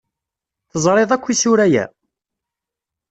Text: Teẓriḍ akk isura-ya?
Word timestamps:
Teẓriḍ 0.71 1.09
akk 1.11 1.25
isura-ya? 1.33 1.85